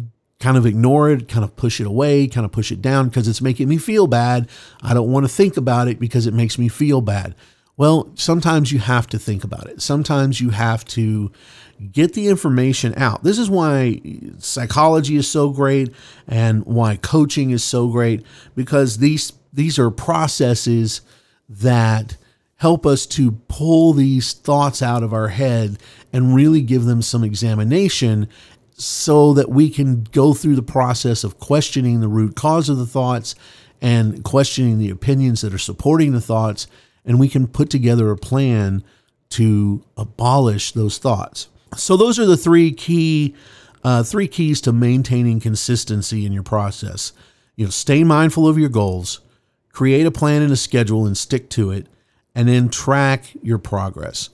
kind 0.43 0.57
of 0.57 0.67
ignore 0.67 1.09
it, 1.09 1.29
kind 1.29 1.45
of 1.45 1.55
push 1.55 1.81
it 1.81 1.87
away, 1.87 2.27
kind 2.27 2.45
of 2.45 2.51
push 2.51 2.73
it 2.73 2.83
down 2.83 3.09
because 3.09 3.29
it's 3.29 3.41
making 3.41 3.69
me 3.69 3.79
feel 3.79 4.09
bad. 4.09 4.49
I 4.83 4.93
don't 4.93 5.13
want 5.13 5.25
to 5.25 5.33
think 5.33 5.57
about 5.57 5.87
it 5.87 6.01
because 6.01 6.27
it 6.27 6.35
makes 6.35 6.59
me 6.59 6.67
feel 6.67 7.01
bad. 7.01 7.37
Well, 7.77 8.11
sometimes 8.17 8.73
you 8.73 8.81
have 8.81 9.07
to 9.09 9.21
think 9.21 9.45
about 9.45 9.69
it. 9.69 9.81
Sometimes 9.81 10.41
you 10.41 10.51
have 10.51 10.85
to 10.87 11.31
get 11.93 12.15
the 12.15 12.27
information 12.27 12.93
out. 12.97 13.23
This 13.23 13.39
is 13.39 13.49
why 13.49 14.01
psychology 14.39 15.15
is 15.15 15.31
so 15.31 15.51
great 15.51 15.95
and 16.27 16.67
why 16.67 16.97
coaching 16.97 17.51
is 17.51 17.63
so 17.63 17.87
great 17.87 18.27
because 18.57 18.99
these 18.99 19.33
these 19.53 19.79
are 19.79 19.91
processes 19.93 21.03
that 21.49 22.17
help 22.57 22.85
us 22.85 23.07
to 23.07 23.33
pull 23.49 23.93
these 23.93 24.33
thoughts 24.33 24.83
out 24.83 25.03
of 25.03 25.13
our 25.13 25.29
head 25.29 25.79
and 26.13 26.35
really 26.35 26.63
give 26.63 26.85
them 26.85 27.03
some 27.03 27.25
examination 27.25 28.29
so 28.85 29.33
that 29.35 29.49
we 29.49 29.71
can 29.71 30.05
go 30.05 30.35
through 30.35 30.57
the 30.57 30.63
process 30.63 31.25
of 31.25 31.39
questioning 31.39 32.01
the 32.01 32.09
root 32.09 32.35
cause 32.35 32.69
of 32.69 32.79
the 32.79 32.87
thoughts 32.87 33.35
and 33.81 34.25
questioning 34.25 34.79
the 34.79 34.91
opinions 34.91 35.41
that 35.41 35.55
are 35.55 35.59
supporting 35.59 36.13
the 36.13 36.21
thoughts, 36.21 36.67
and 37.05 37.19
we 37.19 37.29
can 37.29 37.47
put 37.47 37.71
together 37.71 38.11
a 38.11 38.17
plan 38.17 38.83
to 39.31 39.85
abolish 39.97 40.73
those 40.73 40.99
thoughts. 40.99 41.49
So 41.77 41.97
those 41.97 42.19
are 42.19 42.27
the 42.27 42.37
three 42.37 42.73
key 42.73 43.35
uh, 43.85 44.03
three 44.03 44.29
keys 44.29 44.61
to 44.61 44.73
maintaining 44.73 45.41
consistency 45.41 46.25
in 46.25 46.33
your 46.33 46.45
process. 46.45 47.13
You 47.57 47.65
know, 47.65 47.71
stay 47.71 48.05
mindful 48.05 48.47
of 48.47 48.59
your 48.59 48.69
goals, 48.69 49.21
create 49.73 50.07
a 50.07 50.13
plan 50.13 50.43
and 50.43 50.53
a 50.53 50.57
schedule 50.57 51.05
and 51.07 51.17
stick 51.17 51.51
to 51.51 51.71
it, 51.73 51.89
and 52.35 52.49
then 52.49 52.69
track 52.69 53.27
your 53.43 53.59
progress. 53.59 54.31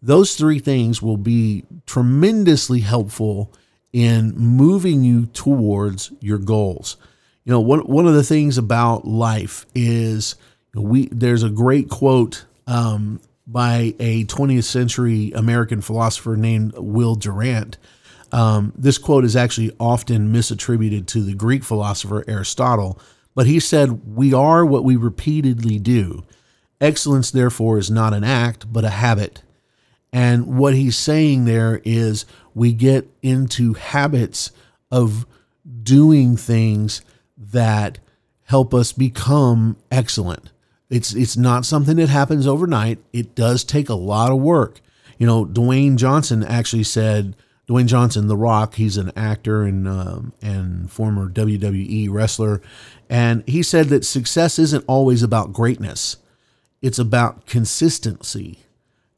Those 0.00 0.36
three 0.36 0.58
things 0.58 1.02
will 1.02 1.16
be 1.16 1.64
tremendously 1.86 2.80
helpful 2.80 3.52
in 3.92 4.36
moving 4.36 5.04
you 5.04 5.26
towards 5.26 6.12
your 6.20 6.38
goals. 6.38 6.96
You 7.44 7.52
know, 7.52 7.60
one, 7.60 7.80
one 7.80 8.06
of 8.06 8.14
the 8.14 8.22
things 8.22 8.56
about 8.56 9.06
life 9.06 9.66
is 9.74 10.36
we 10.74 11.08
there's 11.08 11.42
a 11.42 11.50
great 11.50 11.90
quote 11.90 12.44
um, 12.66 13.20
by 13.46 13.94
a 13.98 14.24
20th 14.24 14.64
century 14.64 15.32
American 15.34 15.80
philosopher 15.80 16.36
named 16.36 16.72
Will 16.76 17.14
Durant. 17.14 17.78
Um, 18.30 18.72
this 18.76 18.96
quote 18.96 19.24
is 19.24 19.36
actually 19.36 19.72
often 19.78 20.32
misattributed 20.32 21.06
to 21.08 21.22
the 21.22 21.34
Greek 21.34 21.62
philosopher 21.64 22.24
Aristotle, 22.26 22.98
but 23.34 23.46
he 23.46 23.60
said, 23.60 24.16
We 24.16 24.32
are 24.32 24.64
what 24.64 24.84
we 24.84 24.96
repeatedly 24.96 25.78
do. 25.78 26.24
Excellence, 26.80 27.30
therefore, 27.30 27.78
is 27.78 27.90
not 27.90 28.14
an 28.14 28.24
act, 28.24 28.72
but 28.72 28.84
a 28.84 28.90
habit. 28.90 29.42
And 30.12 30.58
what 30.58 30.74
he's 30.74 30.96
saying 30.96 31.44
there 31.44 31.80
is 31.84 32.26
we 32.54 32.72
get 32.72 33.08
into 33.22 33.74
habits 33.74 34.50
of 34.90 35.26
doing 35.82 36.36
things 36.36 37.02
that 37.36 37.98
help 38.44 38.74
us 38.74 38.92
become 38.92 39.76
excellent. 39.90 40.50
It's 40.90 41.14
it's 41.14 41.36
not 41.36 41.64
something 41.64 41.96
that 41.96 42.08
happens 42.08 42.46
overnight. 42.46 42.98
It 43.12 43.34
does 43.34 43.64
take 43.64 43.88
a 43.88 43.94
lot 43.94 44.30
of 44.32 44.40
work. 44.40 44.80
You 45.18 45.26
know, 45.26 45.46
Dwayne 45.46 45.96
Johnson 45.96 46.44
actually 46.44 46.84
said 46.84 47.36
Dwayne 47.68 47.86
Johnson, 47.86 48.26
The 48.26 48.36
Rock, 48.36 48.74
he's 48.74 48.96
an 48.96 49.12
actor 49.16 49.62
and 49.62 49.88
um, 49.88 50.32
and 50.42 50.90
former 50.90 51.30
WWE 51.30 52.10
wrestler, 52.10 52.60
and 53.08 53.42
he 53.46 53.62
said 53.62 53.88
that 53.88 54.04
success 54.04 54.58
isn't 54.58 54.84
always 54.86 55.22
about 55.22 55.52
greatness. 55.52 56.18
It's 56.82 56.98
about 56.98 57.46
consistency 57.46 58.58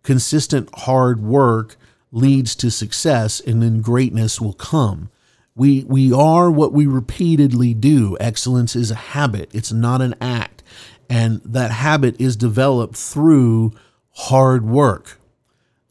consistent 0.04 0.68
hard 0.80 1.20
work 1.20 1.76
leads 2.14 2.54
to 2.54 2.70
success 2.70 3.40
and 3.40 3.60
then 3.60 3.82
greatness 3.82 4.40
will 4.40 4.52
come. 4.52 5.10
We 5.56 5.84
we 5.84 6.12
are 6.12 6.50
what 6.50 6.72
we 6.72 6.86
repeatedly 6.86 7.74
do. 7.74 8.16
Excellence 8.20 8.74
is 8.74 8.90
a 8.90 8.96
habit. 8.96 9.50
It's 9.52 9.72
not 9.72 10.00
an 10.00 10.14
act. 10.20 10.62
And 11.10 11.42
that 11.44 11.70
habit 11.70 12.20
is 12.20 12.36
developed 12.36 12.96
through 12.96 13.72
hard 14.12 14.64
work. 14.64 15.20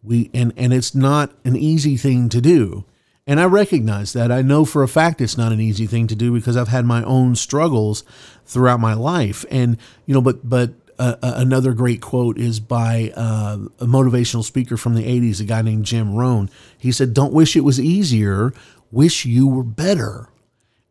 We 0.01 0.29
and 0.33 0.53
and 0.57 0.73
it's 0.73 0.95
not 0.95 1.33
an 1.45 1.55
easy 1.55 1.97
thing 1.97 2.29
to 2.29 2.41
do. 2.41 2.85
And 3.25 3.39
I 3.39 3.45
recognize 3.45 4.11
that. 4.13 4.31
I 4.31 4.41
know 4.41 4.65
for 4.65 4.83
a 4.83 4.87
fact 4.87 5.21
it's 5.21 5.37
not 5.37 5.53
an 5.53 5.61
easy 5.61 5.87
thing 5.87 6.07
to 6.07 6.15
do 6.15 6.33
because 6.33 6.57
I've 6.57 6.67
had 6.67 6.85
my 6.85 7.03
own 7.03 7.35
struggles 7.35 8.03
throughout 8.45 8.81
my 8.81 8.93
life. 8.93 9.45
And 9.49 9.77
you 10.05 10.13
know, 10.13 10.21
but 10.21 10.47
but 10.47 10.73
another 11.21 11.73
great 11.73 12.01
quote 12.01 12.37
is 12.37 12.59
by 12.59 13.11
uh, 13.15 13.57
a 13.79 13.85
motivational 13.85 14.43
speaker 14.43 14.77
from 14.77 14.95
the 14.95 15.03
80s, 15.03 15.39
a 15.39 15.43
guy 15.43 15.61
named 15.61 15.85
Jim 15.85 16.13
Rohn. 16.15 16.49
He 16.77 16.91
said, 16.91 17.13
Don't 17.13 17.33
wish 17.33 17.55
it 17.55 17.61
was 17.61 17.79
easier, 17.79 18.53
wish 18.91 19.25
you 19.25 19.47
were 19.47 19.63
better. 19.63 20.29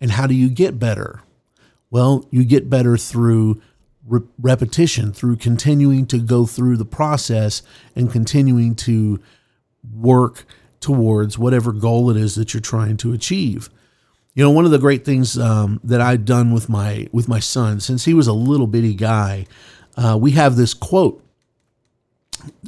And 0.00 0.12
how 0.12 0.26
do 0.26 0.35
you 0.35 0.49
get 0.49 0.78
better? 0.78 1.23
Well, 1.90 2.26
you 2.31 2.45
get 2.45 2.71
better 2.71 2.97
through 2.97 3.62
re- 4.07 4.26
repetition, 4.40 5.12
through 5.12 5.37
continuing 5.37 6.07
to 6.07 6.19
go 6.19 6.47
through 6.47 6.76
the 6.76 6.85
process 6.85 7.62
and 7.95 8.11
continuing 8.11 8.75
to 8.76 9.21
work 9.95 10.45
towards 10.81 11.38
whatever 11.38 11.73
goal 11.73 12.11
it 12.11 12.16
is 12.16 12.35
that 12.35 12.52
you're 12.52 12.61
trying 12.61 12.97
to 12.99 13.12
achieve. 13.12 13.71
You 14.35 14.42
know, 14.42 14.50
one 14.50 14.64
of 14.64 14.71
the 14.71 14.78
great 14.78 15.04
things 15.04 15.38
um, 15.38 15.81
that 15.85 16.00
I've 16.00 16.25
done 16.25 16.52
with 16.52 16.69
my 16.69 17.07
with 17.12 17.28
my 17.28 17.38
son 17.38 17.81
since 17.81 18.04
he 18.07 18.14
was 18.14 18.26
a 18.26 18.33
little 18.33 18.66
bitty 18.66 18.95
guy, 18.95 19.47
uh, 19.96 20.18
we 20.20 20.32
have 20.32 20.56
this 20.56 20.75
quote 20.75 21.18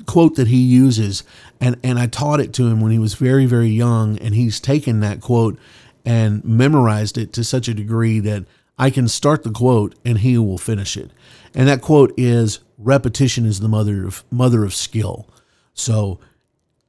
quote 0.06 0.36
that 0.36 0.48
he 0.48 0.58
uses 0.58 1.24
and 1.60 1.76
and 1.82 1.98
I 1.98 2.06
taught 2.06 2.38
it 2.38 2.52
to 2.54 2.68
him 2.68 2.80
when 2.80 2.92
he 2.92 2.98
was 2.98 3.14
very 3.14 3.46
very 3.46 3.68
young 3.68 4.18
and 4.18 4.34
he's 4.34 4.60
taken 4.60 5.00
that 5.00 5.20
quote 5.20 5.58
and 6.04 6.44
memorized 6.44 7.18
it 7.18 7.32
to 7.32 7.44
such 7.44 7.68
a 7.68 7.74
degree 7.74 8.20
that 8.20 8.44
I 8.78 8.90
can 8.90 9.08
start 9.08 9.42
the 9.42 9.50
quote 9.50 9.94
and 10.04 10.18
he 10.18 10.36
will 10.36 10.58
finish 10.58 10.96
it. 10.96 11.10
And 11.54 11.68
that 11.68 11.80
quote 11.80 12.12
is 12.16 12.60
repetition 12.78 13.46
is 13.46 13.60
the 13.60 13.68
mother 13.68 14.06
of 14.06 14.24
mother 14.30 14.64
of 14.64 14.74
skill. 14.74 15.28
So 15.72 16.18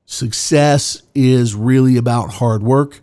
success 0.06 1.04
is 1.14 1.56
really 1.56 1.98
about 1.98 2.34
hard 2.34 2.64
work. 2.64 3.02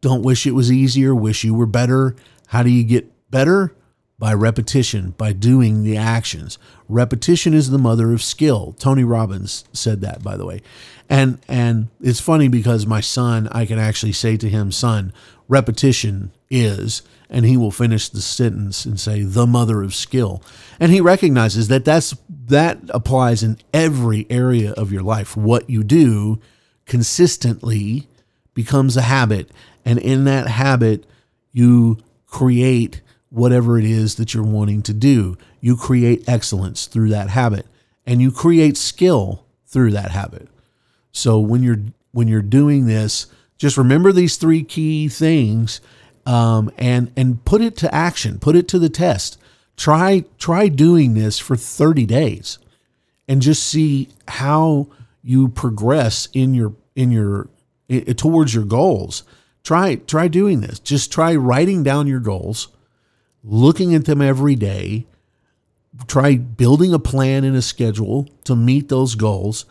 Don't 0.00 0.22
wish 0.22 0.46
it 0.46 0.52
was 0.52 0.72
easier, 0.72 1.14
wish 1.14 1.44
you 1.44 1.54
were 1.54 1.66
better. 1.66 2.16
How 2.48 2.62
do 2.62 2.70
you 2.70 2.82
get 2.82 3.10
better? 3.30 3.74
By 4.22 4.32
repetition, 4.32 5.14
by 5.18 5.32
doing 5.32 5.82
the 5.82 5.96
actions. 5.96 6.56
Repetition 6.88 7.52
is 7.52 7.70
the 7.70 7.78
mother 7.78 8.12
of 8.12 8.22
skill. 8.22 8.72
Tony 8.78 9.02
Robbins 9.02 9.64
said 9.72 10.00
that, 10.02 10.22
by 10.22 10.36
the 10.36 10.46
way. 10.46 10.62
And 11.10 11.40
and 11.48 11.88
it's 12.00 12.20
funny 12.20 12.46
because 12.46 12.86
my 12.86 13.00
son, 13.00 13.48
I 13.48 13.66
can 13.66 13.80
actually 13.80 14.12
say 14.12 14.36
to 14.36 14.48
him, 14.48 14.70
son, 14.70 15.12
repetition 15.48 16.30
is, 16.50 17.02
and 17.28 17.44
he 17.44 17.56
will 17.56 17.72
finish 17.72 18.08
the 18.08 18.22
sentence 18.22 18.84
and 18.84 19.00
say, 19.00 19.24
the 19.24 19.44
mother 19.44 19.82
of 19.82 19.92
skill. 19.92 20.40
And 20.78 20.92
he 20.92 21.00
recognizes 21.00 21.66
that 21.66 21.84
that's 21.84 22.14
that 22.46 22.78
applies 22.90 23.42
in 23.42 23.58
every 23.74 24.28
area 24.30 24.70
of 24.74 24.92
your 24.92 25.02
life. 25.02 25.36
What 25.36 25.68
you 25.68 25.82
do 25.82 26.40
consistently 26.86 28.06
becomes 28.54 28.96
a 28.96 29.02
habit. 29.02 29.50
And 29.84 29.98
in 29.98 30.26
that 30.26 30.46
habit, 30.46 31.06
you 31.50 31.98
create 32.28 33.00
whatever 33.32 33.78
it 33.78 33.84
is 33.84 34.16
that 34.16 34.34
you're 34.34 34.42
wanting 34.44 34.82
to 34.82 34.92
do. 34.92 35.36
You 35.60 35.76
create 35.76 36.28
excellence 36.28 36.86
through 36.86 37.08
that 37.10 37.30
habit 37.30 37.66
and 38.06 38.20
you 38.20 38.30
create 38.30 38.76
skill 38.76 39.46
through 39.66 39.92
that 39.92 40.10
habit. 40.10 40.48
So 41.12 41.38
when 41.38 41.62
you're 41.62 41.80
when 42.12 42.28
you're 42.28 42.42
doing 42.42 42.86
this, 42.86 43.26
just 43.56 43.78
remember 43.78 44.12
these 44.12 44.36
three 44.36 44.62
key 44.62 45.08
things 45.08 45.80
um, 46.26 46.70
and 46.76 47.10
and 47.16 47.42
put 47.44 47.62
it 47.62 47.76
to 47.78 47.94
action, 47.94 48.38
put 48.38 48.54
it 48.54 48.68
to 48.68 48.78
the 48.78 48.90
test. 48.90 49.38
Try 49.76 50.24
try 50.38 50.68
doing 50.68 51.14
this 51.14 51.38
for 51.38 51.56
30 51.56 52.04
days 52.04 52.58
and 53.26 53.40
just 53.40 53.62
see 53.62 54.08
how 54.28 54.88
you 55.22 55.48
progress 55.48 56.28
in 56.34 56.54
your 56.54 56.74
in 56.94 57.10
your 57.10 57.48
towards 58.16 58.54
your 58.54 58.64
goals. 58.64 59.22
Try 59.64 59.94
try 59.94 60.28
doing 60.28 60.60
this. 60.60 60.78
Just 60.78 61.10
try 61.10 61.34
writing 61.34 61.82
down 61.82 62.06
your 62.06 62.20
goals 62.20 62.68
looking 63.44 63.94
at 63.94 64.04
them 64.04 64.22
every 64.22 64.54
day, 64.54 65.06
try 66.06 66.36
building 66.36 66.92
a 66.94 66.98
plan 66.98 67.44
and 67.44 67.56
a 67.56 67.62
schedule 67.62 68.28
to 68.44 68.56
meet 68.56 68.88
those 68.88 69.14
goals. 69.14 69.64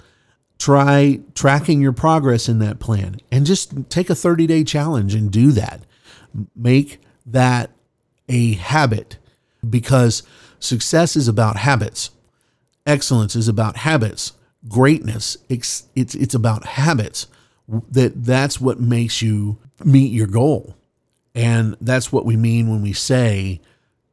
Try 0.60 1.22
tracking 1.34 1.82
your 1.82 1.94
progress 1.94 2.48
in 2.48 2.60
that 2.60 2.80
plan 2.80 3.20
and 3.32 3.46
just 3.46 3.90
take 3.90 4.10
a 4.10 4.16
30 4.16 4.46
day 4.46 4.64
challenge 4.64 5.16
and 5.16 5.32
do 5.32 5.52
that. 5.54 5.82
Make 6.56 7.02
that 7.26 7.72
a 8.30 8.54
habit 8.54 9.18
because 9.68 10.24
success 10.60 11.16
is 11.16 11.28
about 11.28 11.58
habits. 11.58 12.12
Excellence 12.86 13.36
is 13.36 13.48
about 13.48 13.78
habits. 13.78 14.34
Greatness, 14.68 15.38
it's, 15.50 15.88
it's, 15.96 16.14
it's 16.14 16.36
about 16.36 16.66
habits. 16.66 17.28
That 17.68 18.24
that's 18.26 18.60
what 18.60 18.80
makes 18.80 19.22
you 19.22 19.58
meet 19.84 20.12
your 20.12 20.28
goal. 20.28 20.76
And 21.34 21.78
that's 21.80 22.12
what 22.12 22.26
we 22.26 22.36
mean 22.36 22.70
when 22.70 22.82
we 22.82 22.94
say 22.94 23.62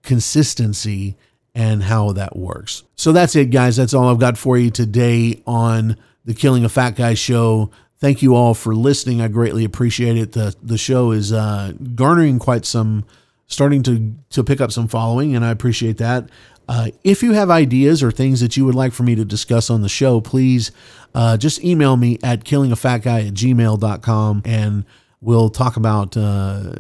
consistency 0.02 1.16
and 1.54 1.82
how 1.82 2.12
that 2.12 2.36
works. 2.36 2.84
So 2.94 3.12
that's 3.12 3.34
it, 3.34 3.46
guys. 3.46 3.76
That's 3.76 3.94
all 3.94 4.08
I've 4.08 4.20
got 4.20 4.38
for 4.38 4.56
you 4.56 4.70
today 4.70 5.42
on 5.46 5.96
the 6.24 6.34
Killing 6.34 6.64
a 6.64 6.68
Fat 6.68 6.94
Guy 6.94 7.14
show. 7.14 7.70
Thank 7.98 8.22
you 8.22 8.36
all 8.36 8.54
for 8.54 8.74
listening. 8.74 9.20
I 9.20 9.28
greatly 9.28 9.64
appreciate 9.64 10.16
it. 10.16 10.32
The 10.32 10.54
the 10.62 10.78
show 10.78 11.10
is 11.10 11.32
uh, 11.32 11.72
garnering 11.96 12.38
quite 12.38 12.64
some, 12.64 13.04
starting 13.48 13.82
to 13.84 14.14
to 14.30 14.44
pick 14.44 14.60
up 14.60 14.70
some 14.70 14.86
following, 14.86 15.34
and 15.34 15.44
I 15.44 15.50
appreciate 15.50 15.96
that. 15.96 16.28
Uh, 16.68 16.90
if 17.02 17.22
you 17.22 17.32
have 17.32 17.50
ideas 17.50 18.02
or 18.02 18.10
things 18.10 18.40
that 18.40 18.56
you 18.56 18.64
would 18.66 18.74
like 18.74 18.92
for 18.92 19.02
me 19.02 19.14
to 19.14 19.24
discuss 19.24 19.70
on 19.70 19.80
the 19.80 19.88
show, 19.88 20.20
please 20.20 20.70
uh, 21.14 21.36
just 21.36 21.64
email 21.64 21.96
me 21.96 22.18
at 22.22 22.44
killingafatguy 22.44 23.28
at 23.28 23.34
gmail.com 23.34 24.42
and 24.44 24.84
we'll 25.20 25.50
talk 25.50 25.76
about 25.76 26.16
uh, 26.16 26.74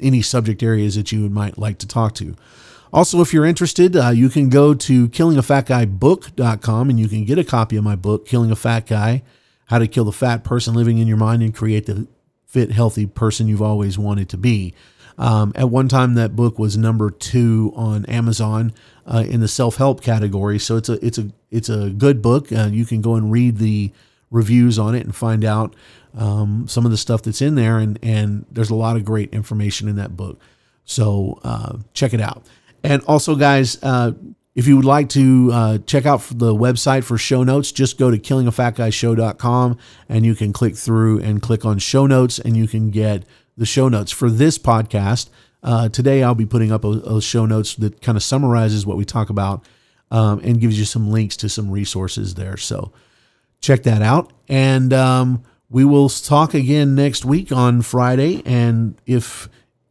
any 0.00 0.22
subject 0.22 0.62
areas 0.62 0.96
that 0.96 1.12
you 1.12 1.28
might 1.28 1.58
like 1.58 1.78
to 1.78 1.86
talk 1.86 2.14
to. 2.16 2.34
Also, 2.92 3.20
if 3.20 3.32
you're 3.32 3.46
interested, 3.46 3.94
uh, 3.96 4.08
you 4.08 4.28
can 4.28 4.48
go 4.48 4.74
to 4.74 5.08
killingafatguybook.com 5.08 6.90
and 6.90 6.98
you 6.98 7.08
can 7.08 7.24
get 7.24 7.38
a 7.38 7.44
copy 7.44 7.76
of 7.76 7.84
my 7.84 7.94
book, 7.94 8.26
Killing 8.26 8.50
a 8.50 8.56
Fat 8.56 8.86
Guy 8.86 9.22
How 9.66 9.78
to 9.78 9.86
Kill 9.86 10.04
the 10.04 10.12
Fat 10.12 10.42
Person 10.42 10.74
Living 10.74 10.98
in 10.98 11.06
Your 11.06 11.16
Mind 11.16 11.42
and 11.42 11.54
Create 11.54 11.86
the 11.86 12.08
Fit, 12.46 12.72
Healthy 12.72 13.06
Person 13.06 13.46
You've 13.46 13.62
Always 13.62 13.96
Wanted 13.96 14.28
to 14.30 14.36
Be. 14.36 14.74
Um, 15.18 15.52
at 15.54 15.68
one 15.68 15.86
time, 15.86 16.14
that 16.14 16.34
book 16.34 16.58
was 16.58 16.76
number 16.76 17.10
two 17.10 17.72
on 17.76 18.06
Amazon 18.06 18.72
uh, 19.06 19.24
in 19.28 19.40
the 19.40 19.48
self 19.48 19.76
help 19.76 20.02
category. 20.02 20.58
So 20.58 20.76
it's 20.76 20.88
a 20.88 21.04
it's 21.04 21.18
a 21.18 21.30
it's 21.50 21.68
a 21.68 21.90
good 21.90 22.22
book. 22.22 22.50
Uh, 22.50 22.70
you 22.72 22.84
can 22.86 23.02
go 23.02 23.14
and 23.14 23.30
read 23.30 23.58
the 23.58 23.92
reviews 24.30 24.78
on 24.78 24.94
it 24.94 25.04
and 25.04 25.14
find 25.14 25.44
out 25.44 25.74
um, 26.16 26.66
some 26.68 26.84
of 26.84 26.90
the 26.90 26.96
stuff 26.96 27.22
that's 27.22 27.42
in 27.42 27.54
there. 27.54 27.78
And, 27.78 27.98
and 28.02 28.46
there's 28.50 28.70
a 28.70 28.74
lot 28.74 28.96
of 28.96 29.04
great 29.04 29.32
information 29.32 29.88
in 29.88 29.96
that 29.96 30.16
book. 30.16 30.40
So 30.84 31.40
uh, 31.44 31.78
check 31.94 32.14
it 32.14 32.20
out. 32.20 32.44
And 32.82 33.02
also, 33.04 33.36
guys, 33.36 33.78
uh, 33.82 34.12
if 34.54 34.66
you 34.66 34.76
would 34.76 34.84
like 34.84 35.08
to 35.10 35.50
uh, 35.52 35.78
check 35.86 36.06
out 36.06 36.20
the 36.30 36.54
website 36.54 37.04
for 37.04 37.16
show 37.16 37.44
notes, 37.44 37.70
just 37.70 37.98
go 37.98 38.10
to 38.10 38.18
killingafatguyshow.com 38.18 39.78
and 40.08 40.26
you 40.26 40.34
can 40.34 40.52
click 40.52 40.76
through 40.76 41.20
and 41.20 41.40
click 41.40 41.64
on 41.64 41.78
show 41.78 42.06
notes 42.06 42.38
and 42.38 42.56
you 42.56 42.66
can 42.66 42.90
get 42.90 43.24
the 43.56 43.66
show 43.66 43.88
notes 43.88 44.10
for 44.10 44.28
this 44.28 44.58
podcast. 44.58 45.28
Uh, 45.62 45.88
today, 45.88 46.22
I'll 46.22 46.34
be 46.34 46.46
putting 46.46 46.72
up 46.72 46.84
a, 46.84 46.88
a, 46.88 47.22
show 47.22 47.44
notes 47.44 47.74
that 47.76 48.00
kind 48.00 48.16
of 48.16 48.22
summarizes 48.22 48.86
what 48.86 48.96
we 48.96 49.04
talk 49.04 49.28
about 49.28 49.64
um, 50.10 50.40
and 50.40 50.58
gives 50.58 50.78
you 50.78 50.86
some 50.86 51.10
links 51.10 51.36
to 51.38 51.48
some 51.48 51.70
resources 51.70 52.34
there. 52.34 52.56
So 52.56 52.92
check 53.60 53.82
that 53.84 54.02
out. 54.02 54.32
And 54.48 54.92
um, 54.92 55.42
we 55.68 55.84
will 55.84 56.08
talk 56.08 56.54
again 56.54 56.94
next 56.94 57.24
week 57.24 57.52
on 57.52 57.82
Friday. 57.82 58.42
And 58.44 59.00
if 59.06 59.48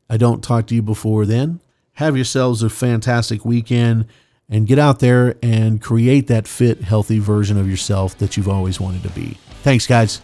I 0.09 0.17
don't 0.17 0.43
talk 0.43 0.67
to 0.67 0.75
you 0.75 0.81
before 0.81 1.25
then, 1.25 1.61
have 1.93 2.15
yourselves 2.15 2.63
a 2.63 2.69
fantastic 2.69 3.45
weekend 3.45 4.05
and 4.49 4.65
get 4.65 4.79
out 4.79 4.99
there 4.99 5.35
and 5.43 5.81
create 5.81 6.27
that 6.27 6.47
fit, 6.47 6.81
healthy 6.81 7.19
version 7.19 7.57
of 7.57 7.69
yourself 7.69 8.17
that 8.17 8.35
you've 8.35 8.49
always 8.49 8.79
wanted 8.79 9.03
to 9.03 9.09
be. 9.09 9.37
Thanks, 9.63 9.85
guys. 9.85 10.21